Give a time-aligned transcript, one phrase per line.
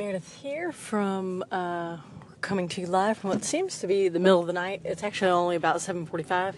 [0.00, 1.98] Meredith here from uh,
[2.40, 4.80] coming to you live from what seems to be the middle of the night.
[4.82, 6.54] It's actually only about 7:45,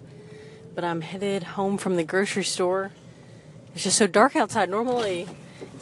[0.76, 2.92] but I'm headed home from the grocery store.
[3.74, 4.70] It's just so dark outside.
[4.70, 5.26] Normally,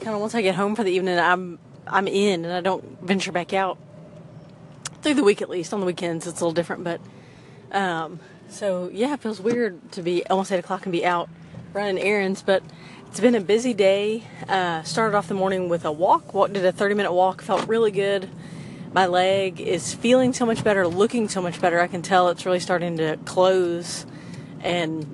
[0.00, 2.98] kind of once I get home for the evening, I'm I'm in and I don't
[3.02, 3.76] venture back out
[5.02, 5.74] through the week at least.
[5.74, 7.02] On the weekends, it's a little different, but
[7.72, 11.28] um, so yeah, it feels weird to be almost eight o'clock and be out
[11.74, 12.62] running errands, but
[13.10, 14.22] it's been a busy day.
[14.48, 16.32] Uh, started off the morning with a walk.
[16.32, 17.42] Walked did a 30 minute walk.
[17.42, 18.30] Felt really good.
[18.92, 21.80] My leg is feeling so much better, looking so much better.
[21.80, 24.06] I can tell it's really starting to close,
[24.60, 25.04] and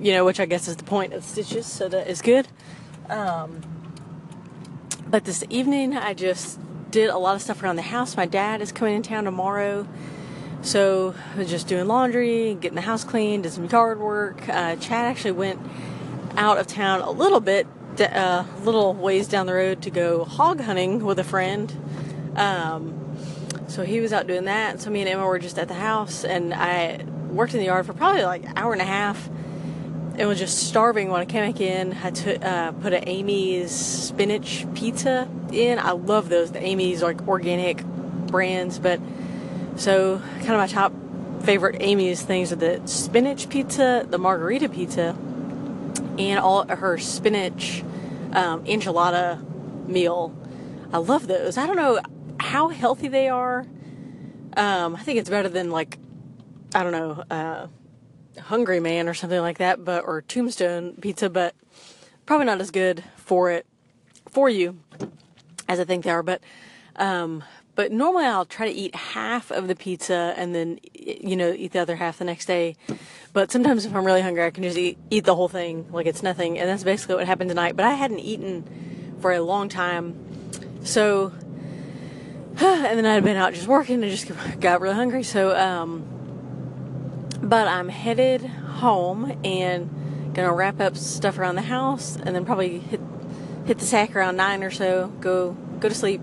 [0.00, 1.66] you know, which I guess is the point of stitches.
[1.66, 2.46] So that is good.
[3.08, 3.60] Um,
[5.08, 6.60] but this evening, I just
[6.92, 8.16] did a lot of stuff around the house.
[8.16, 9.88] My dad is coming in town tomorrow.
[10.62, 14.48] So just doing laundry, getting the house clean, did some yard work.
[14.48, 15.60] Uh, Chad actually went
[16.36, 17.66] out of town a little bit,
[17.98, 21.72] a uh, little ways down the road to go hog hunting with a friend.
[22.36, 23.16] Um,
[23.68, 24.80] so he was out doing that.
[24.80, 27.86] So me and Emma were just at the house, and I worked in the yard
[27.86, 29.28] for probably like an hour and a half.
[30.18, 31.92] And was just starving when I came back in.
[32.02, 35.78] I took, uh, put an Amy's spinach pizza in.
[35.78, 36.52] I love those.
[36.52, 38.98] The Amy's like organic brands, but
[39.76, 40.92] so kind of my top
[41.42, 45.14] favorite Amy's things are the spinach pizza, the margherita pizza,
[46.18, 47.82] and all her spinach
[48.32, 49.42] um, enchilada
[49.88, 50.34] meal.
[50.92, 51.58] I love those.
[51.58, 52.00] I don't know
[52.38, 53.66] how healthy they are.
[54.56, 55.98] Um, I think it's better than like
[56.74, 57.68] I don't know, uh,
[58.40, 61.54] Hungry Man or something like that, but or Tombstone pizza, but
[62.26, 63.66] probably not as good for it
[64.28, 64.78] for you
[65.68, 66.22] as I think they are.
[66.22, 66.42] But
[66.96, 67.44] um,
[67.76, 71.72] but normally I'll try to eat half of the pizza and then, you know, eat
[71.72, 72.74] the other half the next day.
[73.34, 76.06] But sometimes if I'm really hungry, I can just eat, eat the whole thing like
[76.06, 76.58] it's nothing.
[76.58, 77.76] And that's basically what happened tonight.
[77.76, 80.16] But I hadn't eaten for a long time.
[80.84, 81.32] So,
[82.56, 85.22] and then I had been out just working and just got really hungry.
[85.22, 92.34] So, um, but I'm headed home and gonna wrap up stuff around the house and
[92.34, 93.00] then probably hit,
[93.66, 96.22] hit the sack around nine or so, go, go to sleep.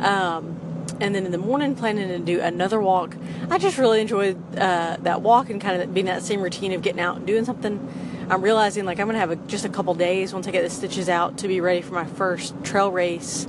[0.00, 0.63] Um,
[1.00, 3.16] and then in the morning planning to do another walk.
[3.50, 6.82] I just really enjoyed uh, that walk and kind of being that same routine of
[6.82, 8.26] getting out and doing something.
[8.30, 10.70] I'm realizing like I'm gonna have a, just a couple days once I get the
[10.70, 13.46] stitches out to be ready for my first trail race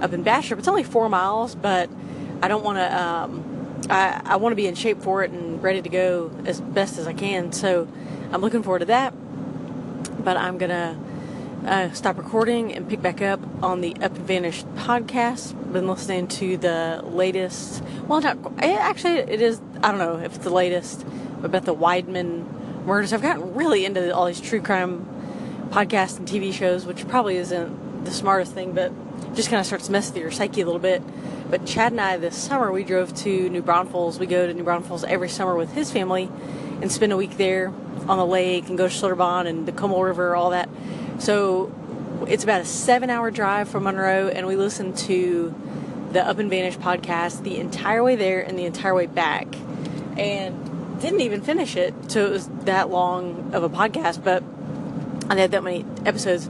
[0.00, 0.58] up in Bastrop.
[0.58, 1.88] It's only four miles, but
[2.42, 3.02] I don't want to.
[3.02, 3.54] Um,
[3.88, 6.98] I, I want to be in shape for it and ready to go as best
[6.98, 7.52] as I can.
[7.52, 7.88] So
[8.32, 9.14] I'm looking forward to that.
[10.24, 10.98] But I'm gonna
[11.66, 15.54] uh, stop recording and pick back up on the Up and Vanished podcast.
[15.72, 17.82] Been listening to the latest.
[18.06, 19.18] Well, not eh, actually.
[19.18, 19.60] It is.
[19.82, 21.04] I don't know if it's the latest
[21.42, 23.12] about the Weidman murders.
[23.12, 25.06] I've gotten really into all these true crime
[25.70, 28.92] podcasts and TV shows, which probably isn't the smartest thing, but
[29.34, 31.02] just kind of starts to mess with your psyche a little bit.
[31.50, 34.18] But Chad and I this summer we drove to New Braunfels.
[34.18, 36.30] We go to New Braunfels every summer with his family
[36.80, 37.72] and spend a week there
[38.08, 40.68] on the lake and go to Schlitterbahn and the Comal River, all that.
[41.18, 41.72] So
[42.28, 45.54] it's about a seven hour drive from Monroe, and we listened to
[46.12, 49.46] the Up and Vanish podcast the entire way there and the entire way back.
[50.16, 54.42] And didn't even finish it, so it was that long of a podcast, but
[55.30, 56.48] I had that many episodes.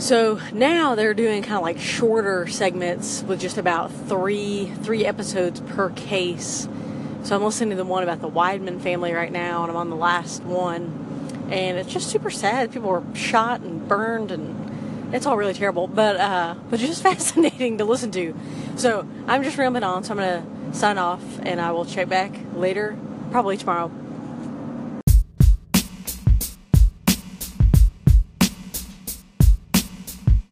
[0.00, 5.60] So now they're doing kind of like shorter segments with just about three three episodes
[5.60, 6.68] per case.
[7.22, 9.90] So I'm listening to the one about the Weidman family right now, and I'm on
[9.90, 11.10] the last one
[11.50, 12.72] and it's just super sad.
[12.72, 15.86] People were shot and burned, and it's all really terrible.
[15.86, 18.34] But uh, but just fascinating to listen to.
[18.76, 20.04] So I'm just rambling on.
[20.04, 22.96] So I'm gonna sign off, and I will check back later,
[23.32, 23.90] probably tomorrow.